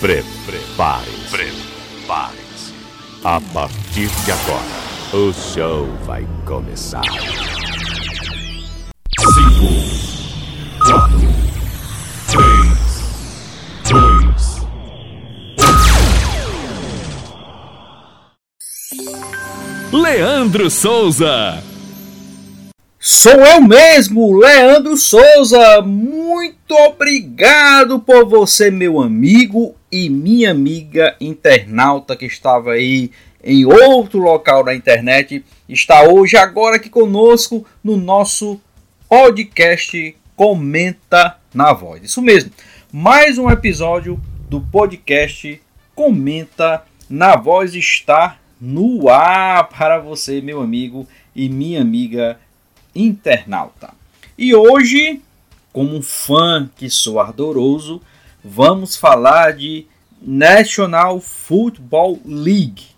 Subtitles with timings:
[0.00, 1.28] Prepare-se.
[1.30, 2.72] Prepare-se.
[3.22, 4.64] A partir de agora,
[5.12, 7.02] o show vai começar.
[7.04, 7.20] 5,
[10.86, 11.20] 4,
[12.30, 12.40] 3,
[19.92, 20.02] 2.
[20.02, 21.62] Leandro Souza.
[22.98, 25.82] Sou eu mesmo, Leandro Souza.
[25.82, 33.10] Muito obrigado por você, meu amigo e minha amiga internauta que estava aí
[33.42, 38.60] em outro local da internet, está hoje agora aqui conosco no nosso
[39.08, 42.02] podcast Comenta na Voz.
[42.04, 42.52] Isso mesmo.
[42.92, 45.60] Mais um episódio do podcast
[45.94, 52.38] Comenta na Voz está no ar para você, meu amigo e minha amiga
[52.94, 53.90] internauta.
[54.36, 55.20] E hoje,
[55.72, 58.00] como um fã que sou ardoroso,
[58.44, 59.86] vamos falar de
[60.20, 62.88] National Football League.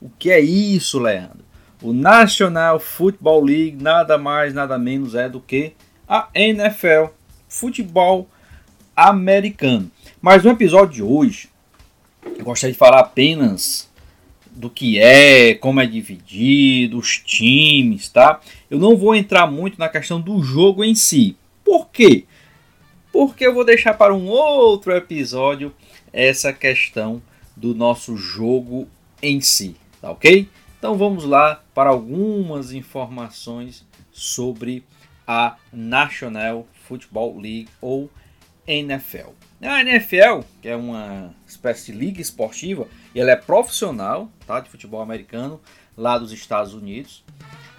[0.00, 1.44] O que é isso, Leandro?
[1.82, 5.72] O National Football League nada mais, nada menos é do que
[6.08, 7.12] a NFL,
[7.48, 8.28] futebol
[8.96, 9.90] americano.
[10.20, 11.48] Mas no episódio de hoje,
[12.36, 13.88] eu gostaria de falar apenas
[14.50, 18.40] do que é, como é dividido, os times, tá?
[18.68, 21.36] Eu não vou entrar muito na questão do jogo em si.
[21.64, 22.24] Por quê?
[23.18, 25.74] Porque eu vou deixar para um outro episódio
[26.12, 27.20] essa questão
[27.56, 28.86] do nosso jogo
[29.20, 30.48] em si, tá ok?
[30.78, 34.84] Então vamos lá para algumas informações sobre
[35.26, 38.08] a National Football League ou
[38.64, 39.30] NFL.
[39.62, 45.02] A NFL, que é uma espécie de liga esportiva, ela é profissional tá, de futebol
[45.02, 45.60] americano
[45.96, 47.24] lá dos Estados Unidos.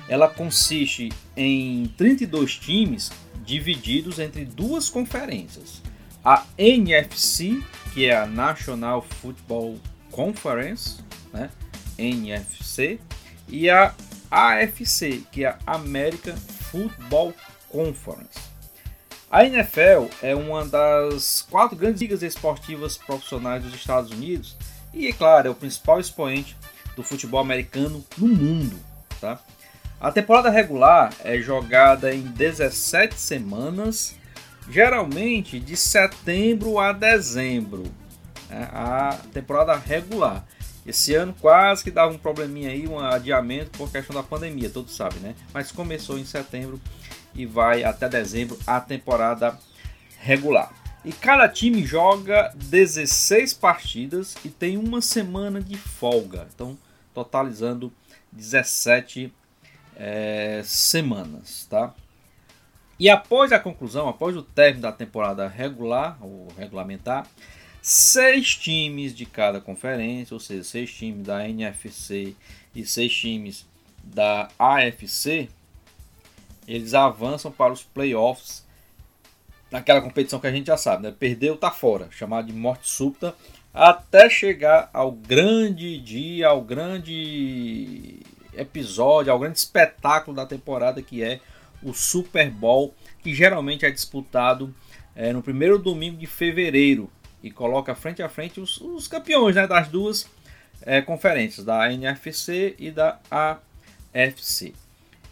[0.10, 3.10] Ela consiste em 32 times
[3.50, 5.81] divididos entre duas conferências.
[6.23, 9.80] A NFC, que é a National Football
[10.11, 11.00] Conference,
[11.33, 11.50] né?
[11.97, 13.00] NFC,
[13.47, 13.95] e a
[14.30, 17.33] AFC, que é a American Football
[17.70, 18.39] Conference.
[19.32, 24.55] A NFL é uma das quatro grandes ligas esportivas profissionais dos Estados Unidos
[24.93, 26.55] e, é claro, é o principal expoente
[26.95, 28.80] do futebol americano no mundo.
[29.20, 29.39] Tá?
[30.02, 34.15] A temporada regular é jogada em 17 semanas,
[34.70, 37.83] geralmente de setembro a dezembro.
[38.49, 38.70] Né?
[38.71, 40.45] A temporada regular.
[40.86, 44.95] Esse ano quase que dava um probleminha aí, um adiamento por questão da pandemia, todos
[44.95, 45.36] sabem, né?
[45.54, 46.80] Mas começou em setembro
[47.36, 49.59] e vai até dezembro a temporada
[50.17, 50.71] regular.
[51.04, 56.77] E cada time joga 16 partidas e tem uma semana de folga, então
[57.14, 57.92] totalizando
[58.32, 59.33] 17
[59.99, 61.93] é, semanas, tá?
[62.98, 67.27] E após a conclusão, após o término da temporada regular ou regulamentar,
[67.82, 72.36] seis times de cada conferência, ou seja, seis times da NFC
[72.73, 73.65] e seis times
[74.04, 75.49] da AFC,
[76.67, 78.65] eles avançam para os playoffs
[79.71, 81.15] naquela competição que a gente já sabe, né?
[81.17, 83.36] Perdeu, tá fora, chamado de morte súbita,
[83.73, 88.20] até chegar ao grande dia, ao grande
[88.54, 91.39] episódio, ao grande espetáculo da temporada que é
[91.82, 94.73] o Super Bowl, que geralmente é disputado
[95.15, 97.09] é, no primeiro domingo de fevereiro
[97.42, 100.27] e coloca frente a frente os, os campeões né, das duas
[100.82, 104.73] é, conferências, da NFC e da AFC.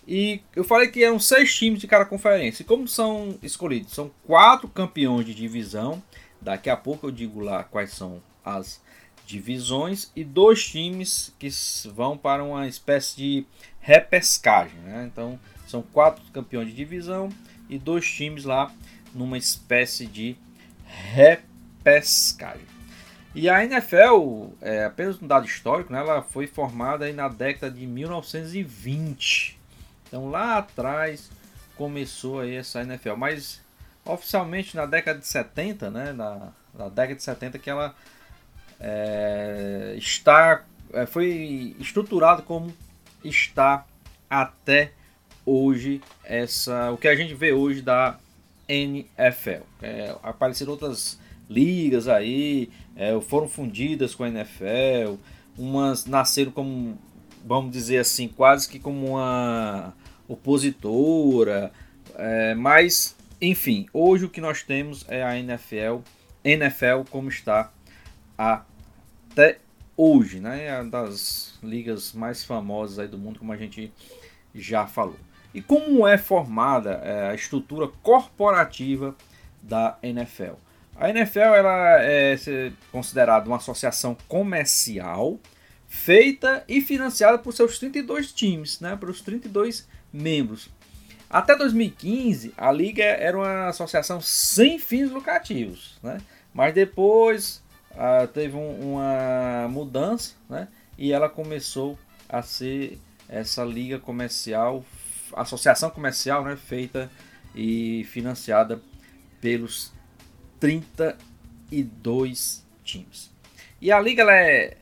[0.08, 2.64] E eu falei que eram seis times de cada conferência.
[2.64, 3.94] E como são escolhidos?
[3.94, 6.02] São quatro campeões de divisão.
[6.40, 8.82] Daqui a pouco eu digo lá quais são as
[9.28, 10.12] divisões.
[10.16, 11.50] E dois times que
[11.94, 13.46] vão para uma espécie de
[13.80, 14.80] repescagem.
[14.80, 15.10] Né?
[15.12, 17.30] Então são quatro campeões de divisão
[17.70, 18.72] e dois times lá
[19.14, 20.36] numa espécie de
[20.86, 22.66] repescagem.
[23.36, 27.86] E a NFL, é, apenas um dado histórico, né, ela foi formada na década de
[27.86, 29.60] 1920.
[30.08, 31.30] Então lá atrás
[31.76, 33.62] começou aí essa NFL, mas
[34.04, 37.94] oficialmente na década de 70, né, na, na década de 70 que ela
[38.80, 42.74] é, está é, foi estruturado como
[43.24, 43.86] está
[44.30, 44.92] até
[45.46, 48.18] hoje essa o que a gente vê hoje da
[48.68, 49.64] NFL.
[49.82, 51.20] É, apareceram outras
[51.50, 55.16] ligas aí, é, foram fundidas com a NFL,
[55.58, 56.98] umas nasceram como
[57.46, 59.94] vamos dizer assim, quase que como uma
[60.28, 61.72] opositora.
[62.16, 66.00] É, mas, enfim, hoje o que nós temos é a NFL,
[66.44, 67.72] NFL como está
[69.38, 69.60] até
[69.96, 70.66] hoje, né?
[70.66, 73.94] É das ligas mais famosas aí do mundo, como a gente
[74.54, 75.20] já falou.
[75.54, 79.16] E como é formada é, a estrutura corporativa
[79.62, 80.56] da NFL?
[80.96, 82.36] A NFL ela é
[82.92, 85.40] considerada uma associação comercial
[85.88, 90.70] feita e financiada por seus 32 times, né, os 32 membros.
[91.30, 96.20] Até 2015, a liga era uma associação sem fins lucrativos, né?
[96.54, 97.62] mas depois
[97.98, 100.70] ah, teve um, uma mudança né?
[100.98, 102.00] e ela começou
[102.30, 102.98] a ser
[103.28, 104.86] essa liga comercial,
[105.34, 106.56] associação comercial né?
[106.56, 107.12] feita
[107.56, 108.80] e financiada
[109.42, 109.92] pelos
[110.60, 113.32] 32 times.
[113.82, 114.78] E a liga ela é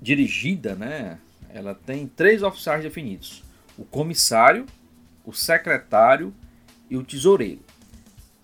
[0.00, 1.18] dirigida, né?
[1.48, 3.44] Ela tem três oficiais definidos:
[3.78, 4.66] o comissário,
[5.24, 6.34] o secretário
[6.90, 7.60] e o tesoureiro.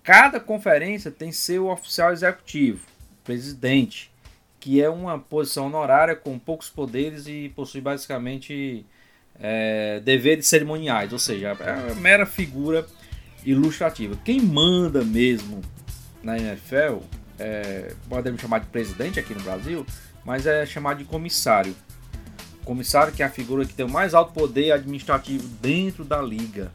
[0.01, 2.85] Cada conferência tem seu oficial executivo,
[3.23, 4.11] presidente,
[4.59, 8.85] que é uma posição honorária com poucos poderes e possui basicamente
[9.39, 12.85] é, deveres cerimoniais, ou seja, é uma mera figura
[13.45, 14.17] ilustrativa.
[14.23, 15.61] Quem manda mesmo
[16.21, 16.99] na NFL,
[17.37, 19.85] é, podemos chamar de presidente aqui no Brasil,
[20.23, 21.75] mas é chamado de comissário.
[22.63, 26.71] comissário que é a figura que tem o mais alto poder administrativo dentro da liga.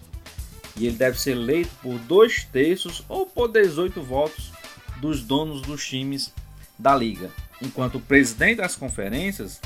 [0.77, 4.53] E ele deve ser eleito por dois terços ou por 18 votos
[5.01, 6.33] dos donos dos times
[6.79, 7.31] da liga.
[7.61, 9.61] Enquanto o presidente das conferências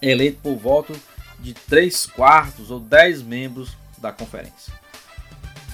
[0.00, 0.98] é eleito por voto
[1.38, 4.72] de 3 quartos ou 10 membros da conferência.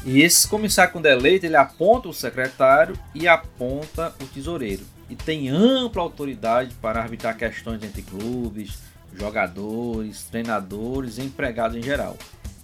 [0.05, 4.85] E esse comissário, quando é eleito, ele aponta o secretário e aponta o tesoureiro.
[5.09, 8.79] E tem ampla autoridade para arbitrar questões entre clubes,
[9.15, 12.19] jogadores, treinadores e empregados em geral.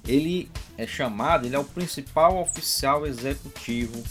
[0.06, 4.02] Ele é chamado, ele é o principal oficial executivo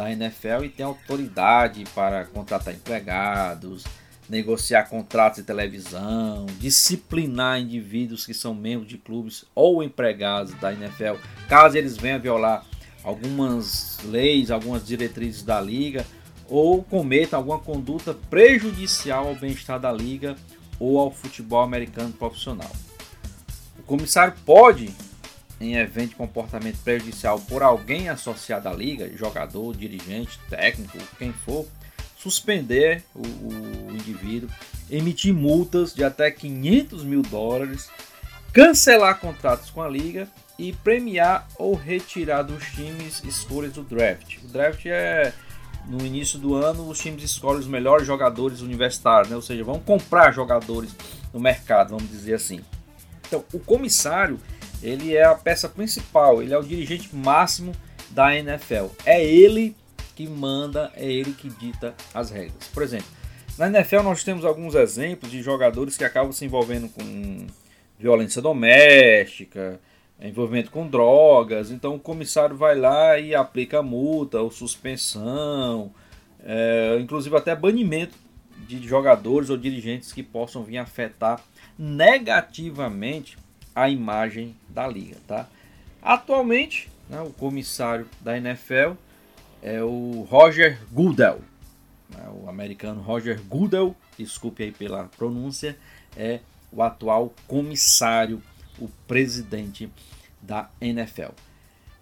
[0.00, 3.84] da NFL e tem autoridade para contratar empregados,
[4.30, 11.20] negociar contratos de televisão, disciplinar indivíduos que são membros de clubes ou empregados da NFL,
[11.50, 12.64] caso eles venham violar
[13.04, 16.06] algumas leis, algumas diretrizes da liga
[16.48, 20.34] ou cometam alguma conduta prejudicial ao bem-estar da liga
[20.78, 22.70] ou ao futebol americano profissional.
[23.78, 24.94] O comissário pode,
[25.60, 31.66] em evento de comportamento prejudicial por alguém associado à liga, jogador, dirigente, técnico, quem for,
[32.16, 34.48] suspender o, o indivíduo,
[34.90, 37.90] emitir multas de até 500 mil dólares,
[38.52, 40.28] cancelar contratos com a liga
[40.58, 44.38] e premiar ou retirar dos times escolhas do draft.
[44.44, 45.32] O draft é
[45.86, 49.36] no início do ano os times escolhem os melhores jogadores universitários, né?
[49.36, 50.94] ou seja, vão comprar jogadores
[51.32, 52.60] no mercado, vamos dizer assim.
[53.26, 54.38] Então, o comissário
[54.82, 57.72] ele é a peça principal, ele é o dirigente máximo
[58.10, 58.86] da NFL.
[59.04, 59.76] É ele
[60.16, 62.68] que manda, é ele que dita as regras.
[62.72, 63.06] Por exemplo,
[63.58, 67.46] na NFL nós temos alguns exemplos de jogadores que acabam se envolvendo com
[67.98, 69.78] violência doméstica,
[70.20, 71.70] envolvimento com drogas.
[71.70, 75.92] Então o comissário vai lá e aplica multa ou suspensão,
[76.42, 78.14] é, inclusive até banimento
[78.66, 81.42] de jogadores ou dirigentes que possam vir afetar
[81.78, 83.36] negativamente
[83.74, 85.48] a imagem da liga, tá?
[86.02, 88.92] Atualmente, né, o comissário da NFL
[89.62, 91.40] é o Roger Goodell.
[92.08, 92.28] Né?
[92.42, 95.76] O americano Roger Goodell, desculpe aí pela pronúncia,
[96.16, 96.40] é
[96.72, 98.42] o atual comissário,
[98.78, 99.90] o presidente
[100.40, 101.32] da NFL.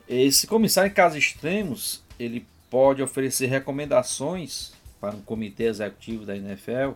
[0.09, 6.93] Esse comissário, em casos extremos, ele pode oferecer recomendações para um comitê executivo da NFL,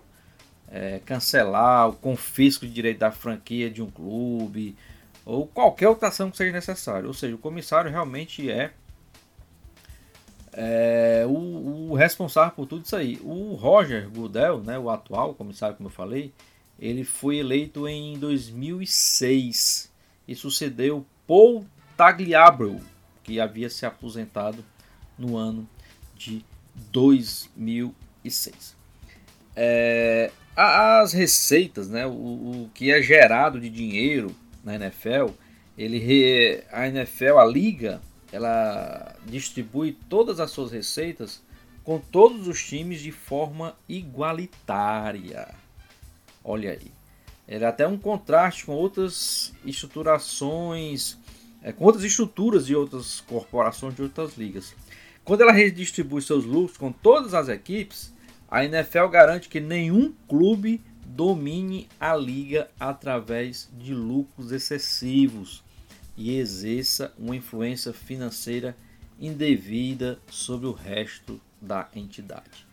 [0.73, 4.75] é, cancelar o confisco de direito da franquia de um clube
[5.25, 7.07] ou qualquer outra ação que seja necessária.
[7.07, 8.73] Ou seja, o comissário realmente é
[10.55, 13.19] é, o, o, responsável por tudo isso aí.
[13.23, 16.33] O Roger Goodell, né, o atual comissário, como eu falei,
[16.79, 19.91] ele foi eleito em 2006
[20.27, 21.65] e sucedeu Paul
[21.97, 22.81] Tagliabro,
[23.23, 24.65] que havia se aposentado
[25.17, 25.69] no ano
[26.17, 26.45] de
[26.91, 28.77] 2006.
[29.55, 35.31] É, as receitas, né, o, o, que é gerado de dinheiro na NFL,
[35.77, 41.43] ele, a NFL, a liga, ela distribui todas as suas receitas
[41.83, 45.55] com todos os times de forma igualitária.
[46.45, 46.93] Olha aí.
[47.49, 51.19] É até um contraste com outras estruturações,
[51.63, 54.75] é, com outras estruturas de outras corporações de outras ligas.
[55.25, 58.13] Quando ela redistribui seus lucros com todas as equipes,
[58.53, 65.65] a NFL garante que nenhum clube domine a liga através de lucros excessivos
[66.19, 68.77] e exerça uma influência financeira
[69.19, 72.67] indevida sobre o resto da entidade.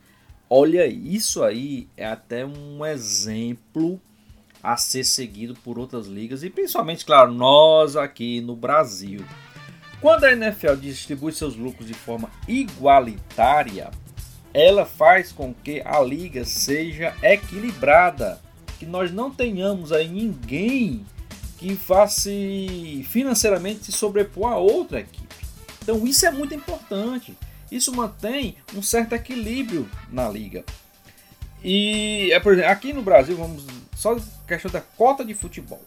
[0.49, 4.01] Olha, isso aí é até um exemplo
[4.61, 9.23] a ser seguido por outras ligas e principalmente, claro, nós aqui no Brasil.
[10.01, 13.91] Quando a NFL distribui seus lucros de forma igualitária,
[14.53, 18.39] ela faz com que a liga seja equilibrada,
[18.77, 21.05] que nós não tenhamos aí ninguém
[21.57, 22.29] que faça
[23.05, 25.35] financeiramente se sobrepor a outra equipe.
[25.83, 27.37] Então isso é muito importante.
[27.71, 30.63] Isso mantém um certo equilíbrio na liga.
[31.63, 33.65] E é por exemplo, aqui no Brasil, vamos
[33.95, 35.83] só questão da cota de futebol.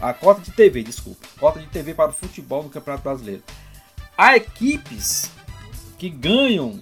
[0.00, 1.26] A cota de TV, desculpa.
[1.38, 3.42] Cota de TV para o futebol no Campeonato Brasileiro.
[4.18, 5.30] Há equipes
[5.96, 6.80] que ganham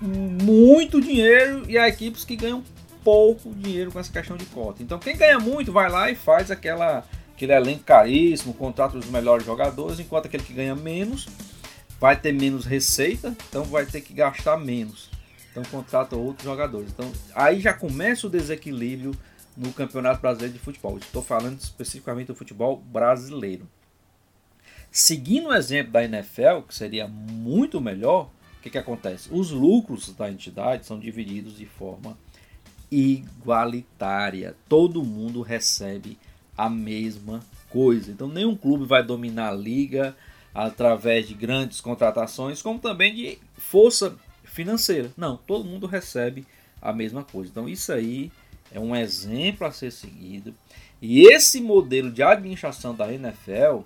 [0.00, 2.62] muito dinheiro e há equipes que ganham
[3.04, 4.82] pouco dinheiro com essa questão de cota.
[4.82, 7.04] Então quem ganha muito vai lá e faz aquela
[7.34, 11.26] aquele elenco caríssimo, contrata os melhores jogadores, enquanto aquele que ganha menos
[11.98, 15.10] vai ter menos receita, então vai ter que gastar menos.
[15.50, 16.90] Então contrata outros jogadores.
[16.90, 19.12] Então aí já começa o desequilíbrio
[19.56, 20.98] no Campeonato Brasileiro de Futebol.
[20.98, 23.68] Estou falando especificamente do futebol brasileiro.
[24.90, 28.30] Seguindo o exemplo da NFL, que seria muito melhor,
[28.60, 29.30] o que, que acontece?
[29.32, 32.14] Os lucros da entidade são divididos de forma
[32.90, 34.54] igualitária.
[34.68, 36.18] Todo mundo recebe
[36.58, 37.40] a mesma
[37.70, 38.10] coisa.
[38.10, 40.14] Então nenhum clube vai dominar a liga
[40.54, 44.14] através de grandes contratações, como também de força
[44.44, 45.10] financeira.
[45.16, 46.46] Não, todo mundo recebe
[46.82, 47.50] a mesma coisa.
[47.50, 48.30] Então isso aí
[48.70, 50.54] é um exemplo a ser seguido.
[51.00, 53.84] E esse modelo de administração da NFL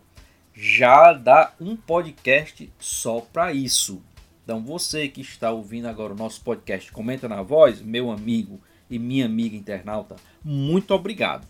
[0.53, 4.03] já dá um podcast só para isso.
[4.45, 8.61] Então você que está ouvindo agora o nosso podcast, comenta na voz, meu amigo
[8.91, 11.47] e minha amiga internauta, muito obrigado.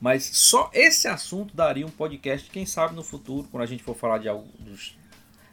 [0.00, 3.96] Mas só esse assunto daria um podcast, quem sabe no futuro, quando a gente for
[3.96, 4.96] falar de alguns,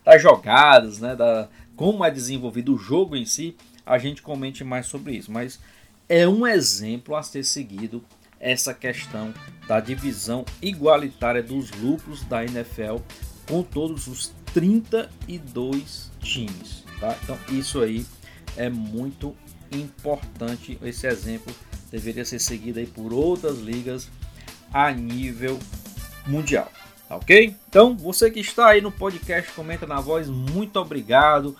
[0.03, 4.85] das jogadas, né, da como é desenvolvido o jogo em si, a gente comente mais
[4.85, 5.31] sobre isso.
[5.31, 5.59] Mas
[6.07, 8.03] é um exemplo a ser seguido
[8.39, 9.33] essa questão
[9.67, 12.97] da divisão igualitária dos lucros da NFL
[13.47, 16.83] com todos os 32 times.
[16.99, 17.17] Tá?
[17.23, 18.05] Então isso aí
[18.55, 19.35] é muito
[19.71, 20.77] importante.
[20.83, 21.51] Esse exemplo
[21.89, 24.09] deveria ser seguido aí por outras ligas
[24.73, 25.57] a nível
[26.25, 26.71] mundial.
[27.07, 27.55] Tá ok?
[27.67, 31.57] Então, você que está aí no podcast, comenta na voz, muito obrigado.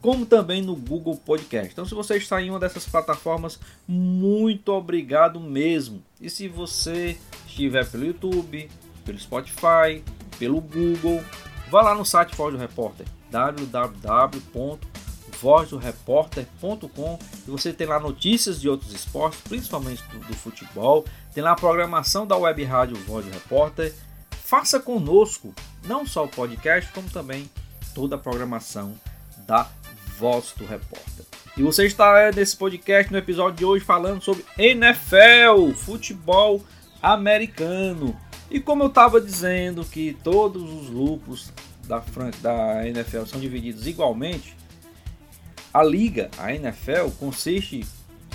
[0.00, 1.72] Como também no Google Podcast.
[1.72, 3.58] Então, se você está em uma dessas plataformas,
[3.88, 6.02] muito obrigado mesmo.
[6.20, 8.68] E se você estiver pelo YouTube,
[9.04, 10.02] pelo Spotify,
[10.38, 11.22] pelo Google,
[11.70, 14.78] vá lá no site Ford Repórter www
[15.40, 21.04] vozdoreporter.com e você tem lá notícias de outros esportes, principalmente do, do, futebol.
[21.34, 23.94] Tem lá a programação da web rádio Voz do Repórter.
[24.30, 27.50] Faça conosco não só o podcast, como também
[27.94, 28.94] toda a programação
[29.46, 29.68] da
[30.18, 31.24] Voz do Repórter.
[31.56, 36.62] E você está nesse podcast no episódio de hoje falando sobre NFL, futebol
[37.02, 38.18] americano.
[38.56, 41.52] E como eu estava dizendo que todos os lucros
[41.86, 42.02] da,
[42.40, 44.56] da NFL são divididos igualmente,
[45.74, 47.86] a liga, a NFL, consiste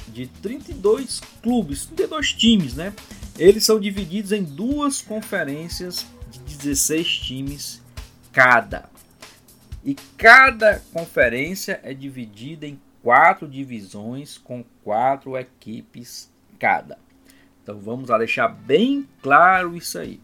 [0.10, 2.94] de 32 clubes, 32 times, né?
[3.36, 7.82] Eles são divididos em duas conferências de 16 times
[8.32, 8.92] cada.
[9.84, 17.00] E cada conferência é dividida em quatro divisões com quatro equipes cada.
[17.62, 20.20] Então vamos lá deixar bem claro isso aí.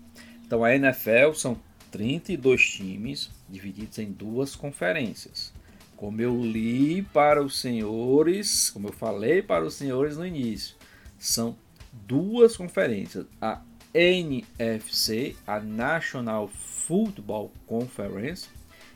[0.46, 1.60] Então a NFL são
[1.92, 5.54] 32 times divididos em duas conferências.
[5.96, 10.76] Como eu li para os senhores, como eu falei para os senhores no início,
[11.18, 11.56] são
[11.92, 13.62] duas conferências, a
[13.94, 18.48] NFC, a National Football Conference,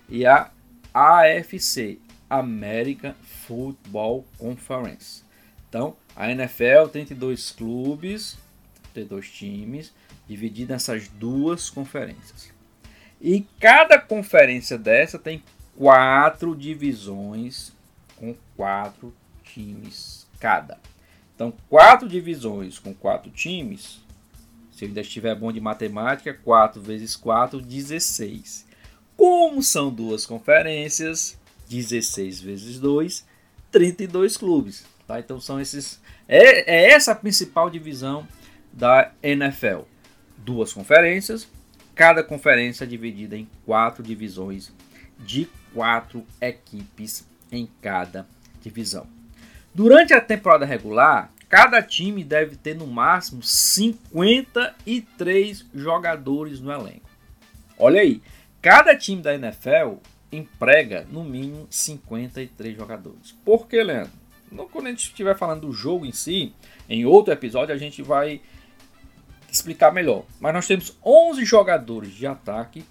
[0.07, 0.51] e a
[0.93, 3.13] AFC, American
[3.47, 5.23] Football Conference.
[5.71, 8.37] Então, a NFL tem 32 clubes,
[8.93, 9.93] 32 times,
[10.27, 12.51] divididos nessas duas conferências.
[13.21, 15.41] E cada conferência dessa tem
[15.77, 17.71] quatro divisões
[18.17, 19.13] com quatro
[19.45, 20.77] times cada.
[21.33, 24.01] Então, quatro divisões com quatro times.
[24.73, 28.67] Se eu ainda estiver bom de matemática, 4 vezes 4, 16.
[29.15, 33.25] Como são duas conferências, 16 vezes 2,
[33.71, 34.83] 32 clubes.
[35.07, 35.19] Tá?
[35.19, 35.99] Então são esses.
[36.27, 38.27] É, é essa a principal divisão
[38.71, 39.81] da NFL.
[40.37, 41.47] Duas conferências,
[41.93, 44.71] cada conferência dividida em quatro divisões
[45.19, 48.25] de quatro equipes em cada
[48.61, 49.05] divisão.
[49.73, 57.09] Durante a temporada regular, cada time deve ter no máximo 53 jogadores no elenco.
[57.77, 58.21] Olha aí,
[58.61, 59.97] cada time da NFL
[60.31, 63.33] emprega no mínimo 53 jogadores.
[63.43, 64.20] Por que, Leandro?
[64.71, 66.53] Quando a gente estiver falando do jogo em si,
[66.89, 68.41] em outro episódio a gente vai
[69.51, 70.25] explicar melhor.
[70.39, 72.83] Mas nós temos 11 jogadores de ataque,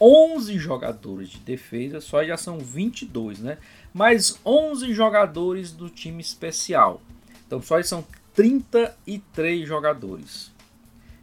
[0.00, 3.58] 11 jogadores de defesa, só já são 22, né?
[3.94, 7.00] Mais 11 jogadores do time especial.
[7.46, 10.52] Então só são 33 jogadores.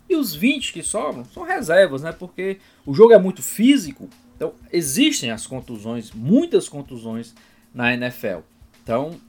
[0.09, 2.11] E os 20 que sobram são reservas, né?
[2.11, 7.33] Porque o jogo é muito físico, então existem as contusões, muitas contusões
[7.73, 8.39] na NFL.
[8.83, 9.19] Então,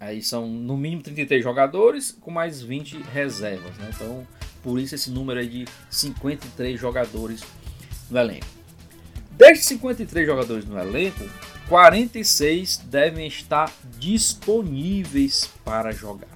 [0.00, 3.90] aí são no mínimo 33 jogadores com mais 20 reservas, né?
[3.94, 4.26] Então,
[4.62, 7.42] por isso esse número é de 53 jogadores
[8.10, 8.46] no elenco.
[9.32, 11.24] Destes 53 jogadores no elenco,
[11.68, 16.28] 46 devem estar disponíveis para jogar.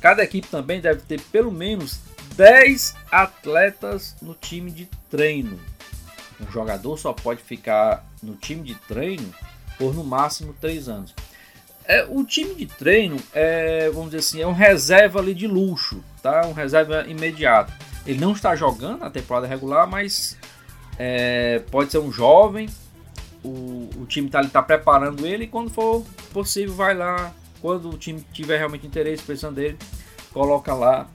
[0.00, 2.00] Cada equipe também deve ter pelo menos
[2.36, 5.58] 10 atletas no time de treino.
[6.40, 9.34] Um jogador só pode ficar no time de treino
[9.78, 11.14] por no máximo 3 anos.
[11.88, 16.02] É, o time de treino é, vamos dizer assim, é um reserva ali de luxo,
[16.22, 16.44] tá?
[16.46, 17.72] Um reserva imediato.
[18.04, 20.36] Ele não está jogando na temporada regular, mas
[20.98, 22.68] é, pode ser um jovem.
[23.44, 27.32] O, o time está tá preparando ele e quando for possível vai lá.
[27.60, 29.78] Quando o time tiver realmente interesse, precisando dele,
[30.32, 31.08] coloca lá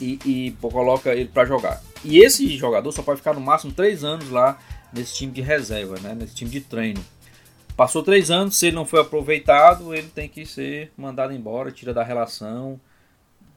[0.00, 1.82] e, e coloca ele para jogar.
[2.04, 4.58] E esse jogador só pode ficar no máximo 3 anos lá
[4.92, 6.14] nesse time de reserva, né?
[6.14, 7.04] nesse time de treino.
[7.76, 11.92] Passou três anos, se ele não foi aproveitado, ele tem que ser mandado embora, tira
[11.92, 12.80] da relação.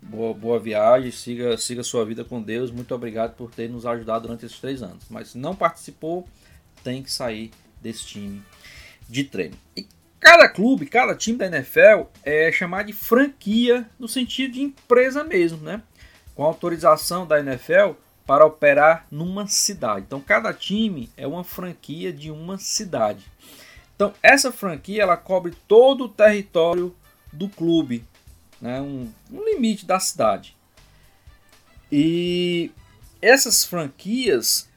[0.01, 2.71] Boa, boa viagem, siga, siga sua vida com Deus.
[2.71, 5.03] Muito obrigado por ter nos ajudado durante esses três anos.
[5.09, 6.27] Mas se não participou,
[6.83, 8.41] tem que sair desse time
[9.07, 9.55] de treino.
[9.75, 9.87] E
[10.19, 15.61] cada clube, cada time da NFL é chamado de franquia no sentido de empresa mesmo,
[15.63, 15.81] né?
[16.33, 17.93] Com autorização da NFL
[18.25, 20.05] para operar numa cidade.
[20.07, 23.25] Então cada time é uma franquia de uma cidade.
[23.97, 26.95] Então, essa franquia ela cobre todo o território
[27.33, 28.05] do clube,
[28.61, 28.79] né?
[28.79, 30.55] um, um limite da cidade.
[31.91, 32.71] E
[33.19, 34.69] essas franquias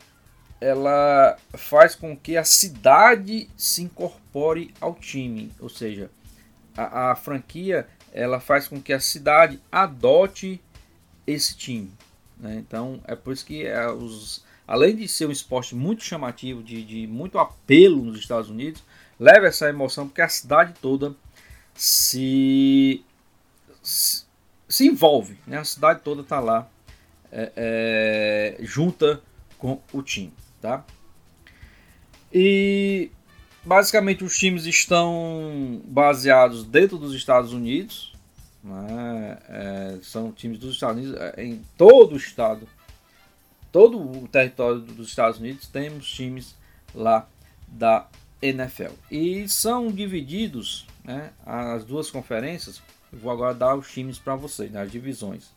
[0.58, 6.10] ela faz com que a cidade se incorpore ao time, ou seja,
[6.74, 10.60] a, a franquia ela faz com que a cidade adote
[11.26, 11.92] esse time.
[12.38, 12.56] Né?
[12.56, 16.82] Então é por isso que é, os, além de ser um esporte muito chamativo, de,
[16.82, 18.82] de muito apelo nos Estados Unidos,
[19.20, 21.14] leva essa emoção porque a cidade toda
[21.74, 23.04] se,
[23.82, 24.24] se,
[24.66, 25.58] se envolve, né?
[25.58, 26.66] a cidade toda está lá
[27.30, 29.20] é, é, junta
[29.58, 30.32] com o time.
[30.58, 30.82] Tá?
[32.32, 33.10] E
[33.62, 38.14] basicamente os times estão baseados dentro dos Estados Unidos,
[38.64, 39.38] né?
[39.48, 42.66] é, são times dos Estados Unidos é, em todo o estado,
[43.70, 46.56] todo o território dos Estados Unidos temos times
[46.94, 47.28] lá
[47.68, 48.08] da
[48.40, 48.92] NFL.
[49.10, 52.82] E são divididos né, as duas conferências.
[53.12, 55.50] Eu vou agora dar os times para vocês, nas né, divisões.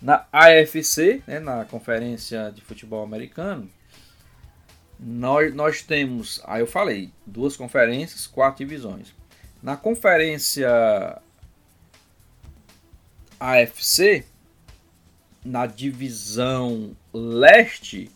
[0.00, 3.70] Na AFC, né, na Conferência de Futebol Americano,
[4.98, 9.14] nós, nós temos, aí eu falei, duas conferências, quatro divisões.
[9.62, 11.20] Na Conferência
[13.38, 14.24] AFC,
[15.44, 18.10] na divisão leste,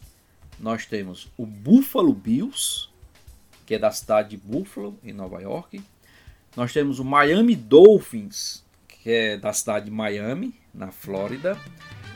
[0.59, 2.89] nós temos o Buffalo Bills,
[3.67, 5.83] que é da cidade de Buffalo, em Nova York.
[6.57, 11.59] Nós temos o Miami Dolphins, que é da cidade de Miami, na Flórida.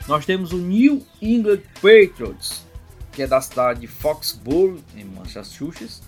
[0.07, 2.65] Nós temos o New England Patriots,
[3.11, 6.01] que é da cidade de Foxborough, em Massachusetts.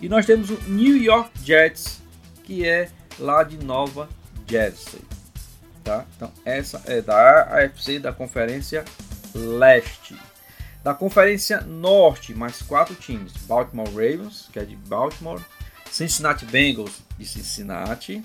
[0.00, 2.00] E nós temos o New York Jets,
[2.42, 4.08] que é lá de Nova
[4.48, 5.00] Jersey.
[5.82, 6.06] Tá?
[6.16, 8.84] Então, essa é da AFC da Conferência
[9.34, 10.16] Leste.
[10.84, 15.40] Da Conferência Norte, mais quatro times: Baltimore Ravens, que é de Baltimore,
[15.90, 18.22] Cincinnati Bengals, de Cincinnati,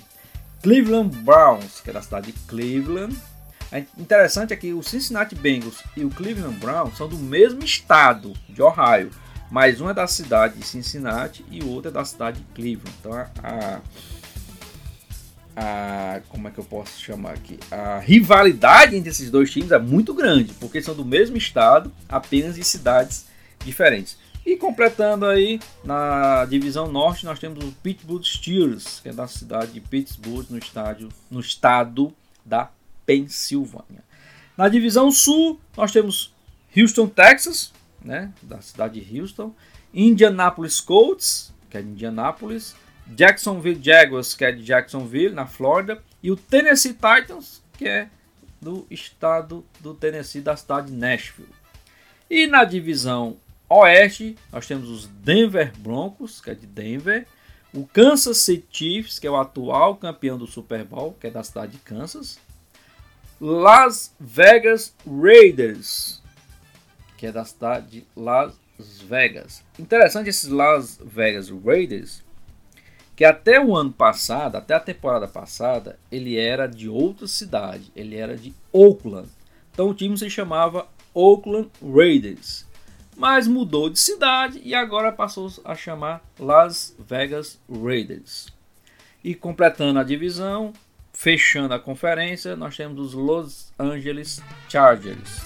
[0.61, 3.17] Cleveland Browns, que é da cidade de Cleveland.
[3.71, 8.33] É interessante é que o Cincinnati Bengals e o Cleveland Browns são do mesmo estado
[8.49, 9.09] de Ohio,
[9.49, 12.91] mas um é da cidade de Cincinnati e o outro é da cidade de Cleveland.
[12.99, 13.79] Então a, a
[16.29, 17.59] como é que eu posso chamar aqui?
[17.71, 22.57] A rivalidade entre esses dois times é muito grande, porque são do mesmo estado, apenas
[22.57, 23.25] em cidades
[23.63, 24.17] diferentes.
[24.45, 29.73] E completando aí na divisão norte, nós temos o Pittsburgh Steelers, que é da cidade
[29.73, 32.13] de Pittsburgh, no estádio, no estado
[32.45, 32.71] da
[33.05, 34.03] Pensilvânia.
[34.57, 36.33] Na divisão sul, nós temos
[36.75, 37.71] Houston, Texas,
[38.03, 39.53] né, da cidade de Houston,
[39.93, 42.75] Indianapolis Colts, que é Indianapolis,
[43.15, 48.09] Jacksonville Jaguars, que é de Jacksonville, na Flórida, e o Tennessee Titans, que é
[48.61, 51.49] do estado do Tennessee, da cidade de Nashville.
[52.29, 53.37] E na divisão
[53.69, 57.25] oeste, nós temos os Denver Broncos, que é de Denver,
[57.73, 61.43] o Kansas City Chiefs, que é o atual campeão do Super Bowl, que é da
[61.43, 62.39] cidade de Kansas,
[63.39, 66.21] Las Vegas Raiders,
[67.17, 68.55] que é da cidade de Las
[69.07, 69.63] Vegas.
[69.77, 72.23] Interessante esses Las Vegas Raiders,
[73.19, 78.15] que até o ano passado, até a temporada passada, ele era de outra cidade, ele
[78.15, 79.27] era de Oakland.
[79.73, 82.65] Então o time se chamava Oakland Raiders,
[83.17, 88.47] mas mudou de cidade e agora passou a chamar Las Vegas Raiders.
[89.21, 90.71] E completando a divisão,
[91.11, 95.41] fechando a conferência, nós temos os Los Angeles Chargers,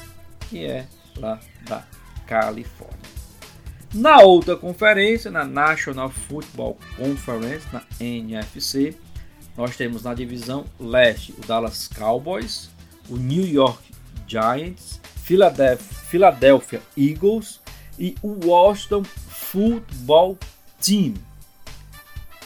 [0.47, 0.85] que é
[1.17, 1.83] lá da
[2.27, 3.12] Califórnia.
[3.93, 8.97] Na outra conferência, na National Football Conference, na NFC,
[9.55, 12.71] nós temos na divisão leste o Dallas Cowboys,
[13.07, 13.93] o New York
[14.25, 17.61] Giants, Philadelphia, Eagles
[17.99, 20.39] e o Washington Football
[20.81, 21.13] Team.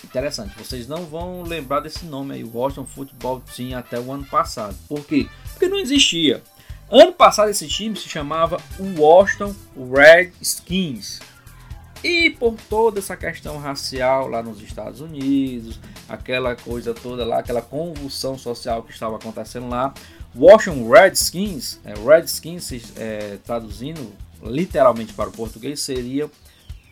[0.04, 4.76] Interessante, vocês não vão lembrar desse nome aí, Washington Football Team, até o ano passado.
[4.90, 5.30] Por quê?
[5.54, 6.44] Porque não existia.
[6.92, 8.62] Ano passado esse time se chamava
[8.98, 9.56] Washington
[9.94, 11.22] Redskins.
[12.04, 17.62] E por toda essa questão racial lá nos Estados Unidos, aquela coisa toda lá, aquela
[17.62, 19.94] convulsão social que estava acontecendo lá,
[20.36, 26.30] Washington Redskins, é, Redskins é, traduzindo literalmente para o português seria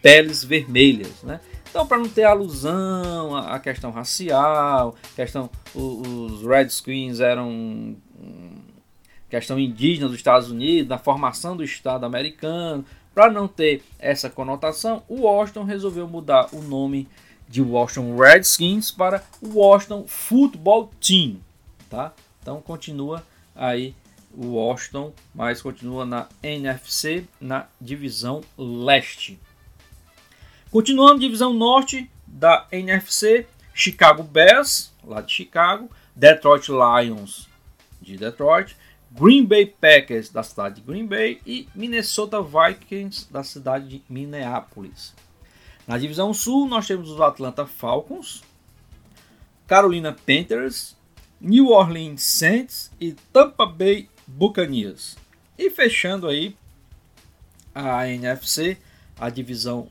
[0.01, 1.39] peles vermelhas, né?
[1.69, 7.97] Então, para não ter alusão à questão racial, questão os Redskins eram
[9.29, 12.85] questão indígena dos Estados Unidos, da formação do Estado americano,
[13.15, 17.07] para não ter essa conotação, o Washington resolveu mudar o nome
[17.47, 21.39] de Washington Redskins para Washington Football Team,
[21.89, 22.13] tá?
[22.41, 23.25] Então continua
[23.55, 23.95] aí
[24.33, 29.39] o Washington, mas continua na NFC, na divisão leste.
[30.69, 37.47] Continuando divisão norte da NFC, Chicago Bears, lá de Chicago, Detroit Lions
[38.01, 38.75] de Detroit,
[39.17, 45.13] Green Bay Packers da cidade de Green Bay e Minnesota Vikings da cidade de Minneapolis.
[45.87, 48.43] Na divisão sul nós temos os Atlanta Falcons,
[49.65, 50.97] Carolina Panthers,
[51.39, 55.15] New Orleans Saints e Tampa Bay Buccaneers.
[55.57, 56.53] E fechando aí
[57.73, 58.77] a NFC,
[59.17, 59.87] a divisão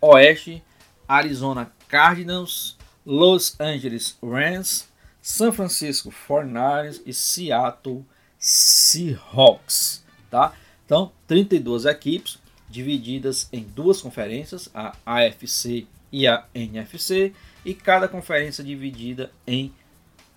[0.00, 0.62] oeste,
[1.08, 4.88] Arizona Cardinals, Los Angeles Rams,
[5.20, 8.06] San Francisco 49ers e Seattle
[8.38, 10.54] Seahawks, tá?
[10.84, 17.32] Então, 32 equipes divididas em duas conferências, a AFC e a NFC,
[17.64, 19.72] e cada conferência dividida em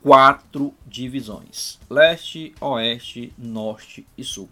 [0.01, 4.49] quatro divisões: leste, oeste, norte e sul.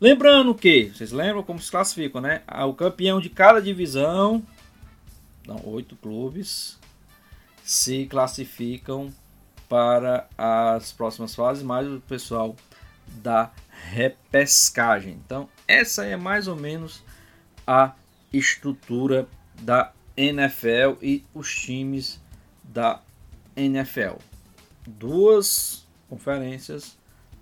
[0.00, 2.42] Lembrando que, vocês lembram como se classificam, né?
[2.66, 4.42] O campeão de cada divisão,
[5.46, 6.78] não, oito clubes,
[7.62, 9.12] se classificam
[9.68, 12.56] para as próximas fases, mais o pessoal
[13.16, 13.52] da
[13.90, 15.20] repescagem.
[15.24, 17.02] Então, essa é mais ou menos
[17.66, 17.94] a
[18.32, 19.28] estrutura
[19.60, 22.20] da NFL e os times
[22.62, 23.00] da
[23.56, 24.16] NFL.
[24.86, 26.96] Duas conferências,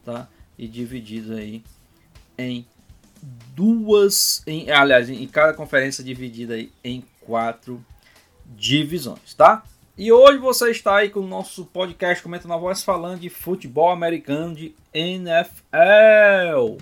[0.05, 0.29] tá?
[0.59, 1.65] E dividido aí
[2.37, 2.67] em
[3.55, 7.85] duas, em, aliás, em cada conferência dividida aí em quatro
[8.47, 9.63] divisões, tá?
[10.01, 13.91] E hoje você está aí com o nosso podcast Comenta na Voz falando de futebol
[13.91, 16.79] americano de NFL.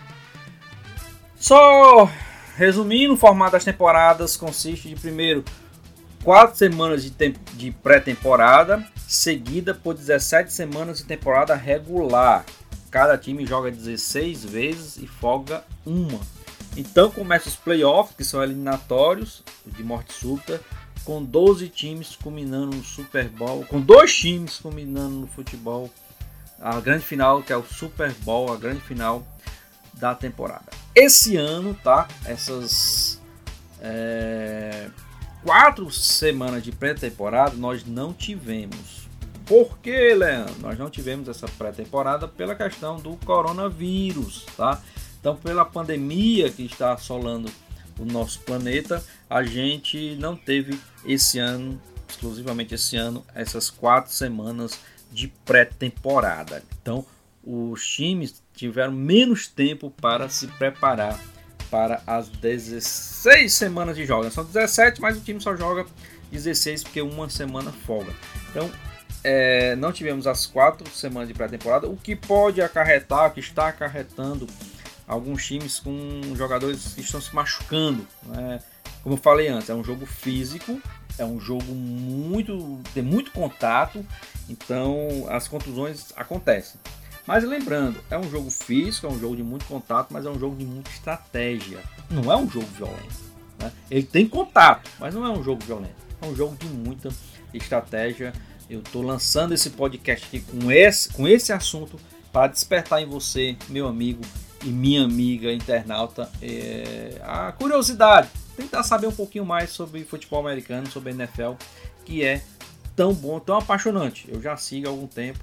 [1.34, 2.08] Só
[2.54, 5.44] resumindo, o formato das temporadas consiste de primeiro
[6.22, 7.10] quatro semanas de,
[7.54, 12.44] de pré-temporada, seguida por 17 semanas de temporada regular.
[12.88, 16.20] Cada time joga 16 vezes e folga uma.
[16.76, 20.60] Então começa os playoffs, que são eliminatórios de morte súbita
[21.08, 25.90] com 12 times culminando no Super Bowl, com dois times culminando no futebol,
[26.60, 29.26] a grande final que é o Super Bowl, a grande final
[29.94, 30.66] da temporada.
[30.94, 32.06] Esse ano, tá?
[32.26, 33.18] Essas
[33.80, 34.90] é,
[35.42, 39.08] quatro semanas de pré-temporada nós não tivemos.
[39.46, 40.56] Por que, Leandro?
[40.60, 44.78] Nós não tivemos essa pré-temporada pela questão do coronavírus, tá?
[45.18, 47.50] Então, pela pandemia que está assolando
[47.98, 54.78] o nosso planeta, a gente não teve esse ano, exclusivamente esse ano, essas quatro semanas
[55.10, 56.62] de pré-temporada.
[56.80, 57.04] Então,
[57.42, 61.18] os times tiveram menos tempo para se preparar
[61.70, 64.32] para as 16 semanas de jogos.
[64.32, 65.86] São 17, mas o time só joga
[66.30, 68.12] 16 porque uma semana folga.
[68.50, 68.70] Então,
[69.24, 74.46] é, não tivemos as quatro semanas de pré-temporada, o que pode acarretar, que está acarretando
[75.08, 78.06] alguns times com jogadores que estão se machucando.
[78.26, 78.60] Né?
[79.02, 80.80] Como eu falei antes, é um jogo físico,
[81.18, 84.04] é um jogo muito tem muito contato,
[84.48, 86.78] então as contusões acontecem.
[87.26, 90.38] Mas lembrando, é um jogo físico, é um jogo de muito contato, mas é um
[90.38, 91.80] jogo de muita estratégia.
[92.10, 93.28] Não é um jogo violento.
[93.58, 93.72] Né?
[93.90, 95.96] Ele tem contato, mas não é um jogo violento.
[96.20, 97.10] É um jogo de muita
[97.52, 98.32] estratégia.
[98.68, 101.98] Eu estou lançando esse podcast aqui com esse, com esse assunto
[102.32, 104.22] para despertar em você, meu amigo
[104.64, 108.28] e minha amiga internauta, é, a curiosidade.
[108.56, 111.52] Tentar saber um pouquinho mais sobre futebol americano, sobre NFL,
[112.04, 112.42] que é
[112.96, 114.28] tão bom, tão apaixonante.
[114.28, 115.38] Eu já sigo há algum tempo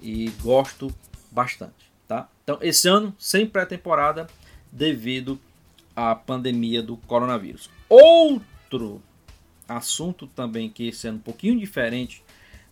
[0.00, 0.94] e gosto
[1.30, 2.28] bastante, tá?
[2.44, 4.28] Então, esse ano sem pré-temporada
[4.70, 5.38] devido
[5.94, 7.68] à pandemia do coronavírus.
[7.88, 9.02] Outro
[9.68, 12.22] assunto também que esse ano um pouquinho diferente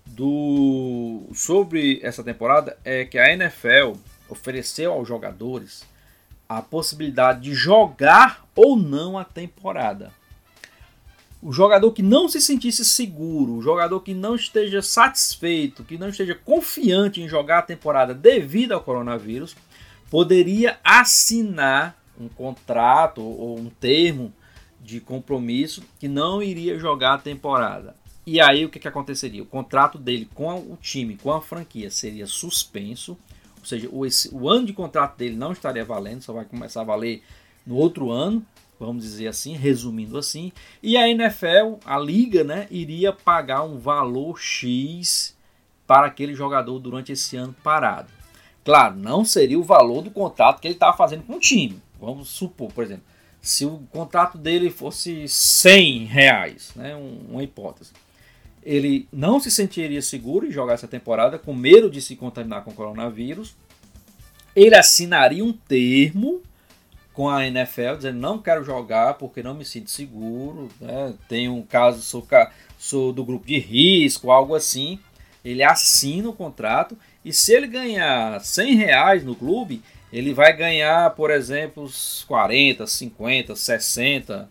[0.07, 3.93] do sobre essa temporada é que a NFL
[4.31, 5.85] ofereceu aos jogadores
[6.49, 10.13] a possibilidade de jogar ou não a temporada.
[11.43, 16.09] O jogador que não se sentisse seguro, o jogador que não esteja satisfeito, que não
[16.09, 19.57] esteja confiante em jogar a temporada devido ao coronavírus,
[20.11, 24.33] poderia assinar um contrato ou um termo
[24.81, 27.97] de compromisso que não iria jogar a temporada.
[28.27, 29.43] E aí o que, que aconteceria?
[29.43, 33.17] O contrato dele com o time, com a franquia, seria suspenso,
[33.61, 36.81] ou seja, o, esse, o ano de contrato dele não estaria valendo, só vai começar
[36.81, 37.23] a valer
[37.67, 38.45] no outro ano
[38.81, 40.51] vamos dizer assim, resumindo assim,
[40.83, 45.37] e a NFL, a liga, né, iria pagar um valor X
[45.87, 48.11] para aquele jogador durante esse ano parado.
[48.65, 51.83] Claro, não seria o valor do contrato que ele estava fazendo com o time.
[52.01, 53.05] Vamos supor, por exemplo,
[53.43, 56.97] se o contrato dele fosse 100 reais, né,
[57.29, 57.93] uma hipótese.
[58.63, 62.71] Ele não se sentiria seguro em jogar essa temporada, com medo de se contaminar com
[62.71, 63.57] o coronavírus.
[64.55, 66.43] Ele assinaria um termo
[67.13, 71.15] com a NFL, dizendo não quero jogar porque não me sinto seguro, né?
[71.29, 72.27] tenho um caso, sou,
[72.79, 74.99] sou do grupo de risco, algo assim.
[75.45, 81.11] Ele assina o contrato e se ele ganhar 100 reais no clube, ele vai ganhar,
[81.11, 81.89] por exemplo,
[82.27, 84.51] 40, 50, 60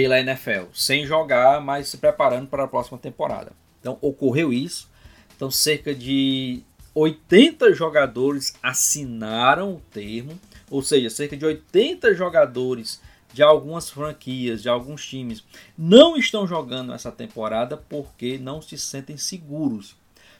[0.00, 3.52] pela NFL, sem jogar, mas se preparando para a próxima temporada.
[3.78, 4.88] Então ocorreu isso.
[5.36, 6.62] Então cerca de
[6.94, 10.38] 80 jogadores assinaram o termo
[10.70, 13.00] ou seja, cerca de 80 jogadores
[13.32, 15.44] de algumas franquias, de alguns times,
[15.76, 19.96] não estão jogando essa temporada porque não se sentem seguros.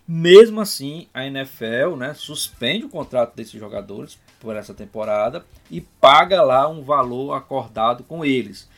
[0.06, 6.42] Mesmo assim, a NFL né, suspende o contrato desses jogadores por essa temporada e paga
[6.42, 8.68] lá um valor acordado com eles.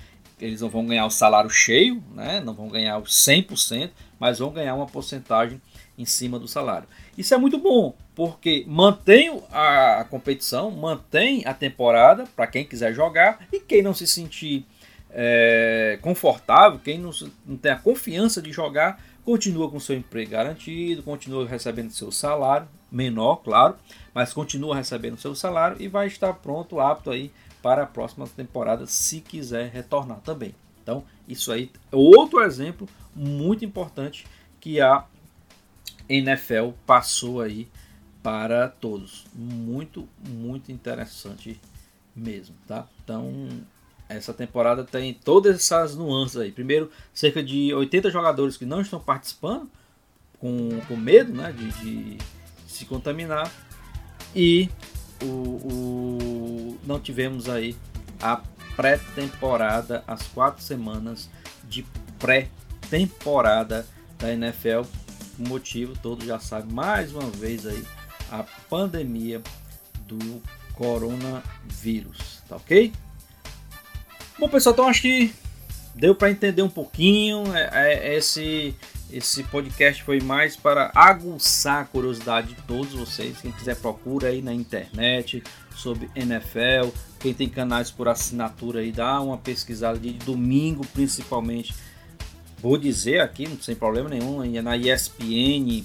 [0.42, 4.50] Eles não vão ganhar o salário cheio, né, não vão ganhar os 100%, mas vão
[4.50, 5.61] ganhar uma porcentagem
[5.96, 6.88] em cima do salário.
[7.16, 13.46] Isso é muito bom, porque mantém a competição, mantém a temporada para quem quiser jogar
[13.52, 14.66] e quem não se sentir
[15.11, 17.11] é, confortável, quem não,
[17.46, 22.66] não tem a confiança de jogar, continua com seu emprego garantido, continua recebendo seu salário,
[22.90, 23.76] menor, claro,
[24.14, 27.31] mas continua recebendo seu salário e vai estar pronto, apto aí
[27.62, 30.55] para a próxima temporada, se quiser retornar também.
[30.83, 34.27] Então, isso aí é outro exemplo muito importante
[34.61, 35.05] que a
[36.09, 37.68] NFL passou aí
[38.22, 39.25] para todos.
[39.35, 41.61] Muito, muito interessante
[42.14, 42.87] mesmo, tá?
[43.03, 43.48] Então,
[44.09, 46.53] essa temporada tem todas essas nuances aí.
[46.53, 49.70] Primeiro, cerca de 80 jogadores que não estão participando,
[50.38, 52.18] com, com medo né, de, de
[52.66, 53.51] se contaminar.
[54.35, 54.68] E
[55.22, 57.76] o, o não tivemos aí
[58.20, 58.40] a
[58.76, 61.28] pré-temporada, as quatro semanas
[61.64, 61.85] de
[62.18, 63.87] pré-temporada
[64.18, 64.82] da NFL
[65.38, 67.82] o motivo todo já sabe, mais uma vez aí,
[68.30, 69.42] a pandemia
[70.06, 70.42] do
[70.74, 72.92] coronavírus, tá ok?
[74.38, 75.35] Bom pessoal, então acho que
[75.94, 77.44] deu para entender um pouquinho.
[77.54, 78.74] É, é, esse
[79.12, 83.38] esse podcast foi mais para aguçar a curiosidade de todos vocês.
[83.40, 85.42] Quem quiser procura aí na internet
[85.77, 86.88] sobre NFL.
[87.20, 91.75] Quem tem canais por assinatura aí, dá uma pesquisada de domingo principalmente
[92.62, 95.85] vou dizer aqui, sem problema nenhum, na ESPN,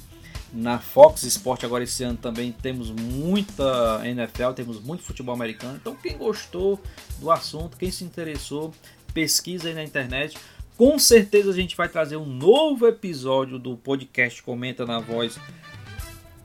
[0.53, 5.75] na Fox Sport agora esse ano também temos muita NFL, temos muito futebol americano.
[5.81, 6.79] Então quem gostou
[7.19, 8.71] do assunto, quem se interessou,
[9.11, 10.37] pesquisa aí na internet.
[10.77, 15.39] Com certeza a gente vai trazer um novo episódio do podcast Comenta na Voz,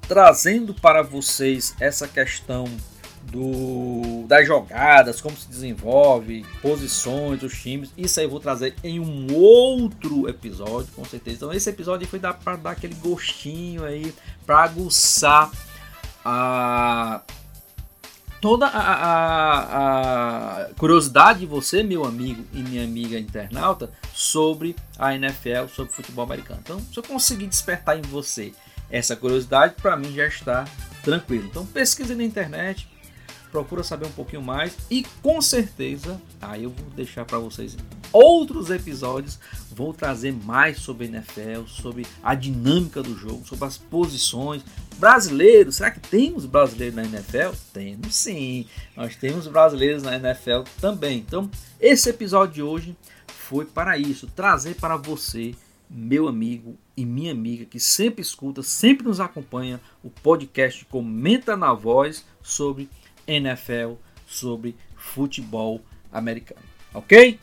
[0.08, 2.64] trazendo para vocês essa questão
[3.30, 7.92] do, das jogadas, como se desenvolve, posições dos times.
[7.94, 11.36] Isso aí eu vou trazer em um outro episódio, com certeza.
[11.36, 14.14] Então esse episódio foi para dar aquele gostinho aí,
[14.46, 15.50] para aguçar
[16.24, 17.20] a
[18.40, 25.14] toda a, a, a, curiosidade de você, meu amigo e minha amiga internauta, sobre a
[25.14, 26.60] NFL, sobre futebol americano.
[26.62, 28.52] Então, se eu conseguir despertar em você
[28.90, 30.66] essa curiosidade, para mim já está
[31.02, 31.46] tranquilo.
[31.46, 32.88] Então, pesquise na internet,
[33.50, 37.76] procura saber um pouquinho mais e com certeza, aí eu vou deixar para vocês
[38.12, 39.38] outros episódios,
[39.70, 44.62] vou trazer mais sobre NFL, sobre a dinâmica do jogo, sobre as posições.
[44.98, 47.56] Brasileiros, será que temos brasileiros na NFL?
[47.72, 51.18] Temos sim, nós temos brasileiros na NFL também.
[51.18, 52.96] Então, esse episódio de hoje
[53.52, 55.54] foi para isso, trazer para você,
[55.90, 61.74] meu amigo e minha amiga que sempre escuta, sempre nos acompanha o podcast Comenta na
[61.74, 62.88] Voz sobre
[63.26, 66.62] NFL, sobre futebol americano.
[66.94, 67.38] Ok?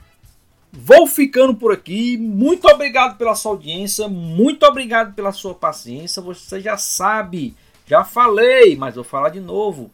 [0.71, 2.17] Vou ficando por aqui.
[2.17, 4.07] Muito obrigado pela sua audiência.
[4.07, 6.23] Muito obrigado pela sua paciência.
[6.23, 9.91] Você já sabe, já falei, mas vou falar de novo.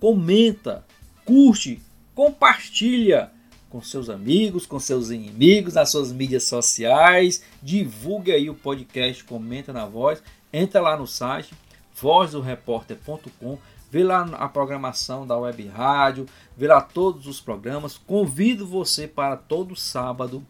[0.00, 0.84] Comenta,
[1.24, 1.80] curte,
[2.16, 3.30] compartilha
[3.72, 7.42] com seus amigos, com seus inimigos, nas suas mídias sociais.
[7.62, 10.22] Divulgue aí o podcast Comenta na Voz.
[10.52, 11.54] Entra lá no site
[11.94, 13.58] vozdoreporter.com
[13.90, 16.24] vê lá a programação da Web Rádio,
[16.56, 17.98] vê lá todos os programas.
[17.98, 20.42] Convido você para todo sábado,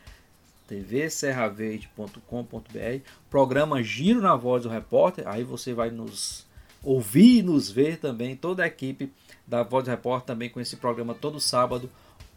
[0.73, 6.47] tvserraverde.com.br Programa Giro na Voz do Repórter, aí você vai nos
[6.83, 9.13] ouvir e nos ver também, toda a equipe
[9.47, 11.91] da Voz do Repórter também com esse programa todo sábado,